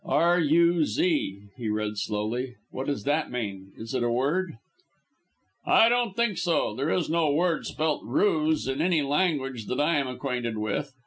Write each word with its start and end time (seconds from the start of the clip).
"'R 0.03 0.39
U 0.39 0.83
Z,'" 0.83 1.49
he 1.55 1.69
read 1.69 1.95
slowly. 1.95 2.55
"What 2.71 2.87
does 2.87 3.03
that 3.03 3.29
mean? 3.29 3.71
Is 3.77 3.93
it 3.93 4.01
a 4.01 4.09
word?" 4.09 4.53
"I 5.63 5.89
don't 5.89 6.15
think 6.15 6.39
so. 6.39 6.73
There 6.75 6.89
is 6.89 7.07
no 7.07 7.29
word 7.31 7.67
spelt 7.67 8.01
'Ruz' 8.03 8.67
in 8.67 8.81
any 8.81 9.03
language 9.03 9.67
that 9.67 9.79
I 9.79 9.97
am 9.99 10.07
acquainted 10.07 10.57
with. 10.57 10.91